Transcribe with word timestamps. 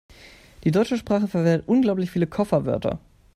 Die 0.63 0.71
deutsche 0.71 0.97
Sprache 0.97 1.27
verwendet 1.27 1.67
unglaublich 1.67 2.09
viele 2.09 2.25
Kofferwörter. 2.25 2.97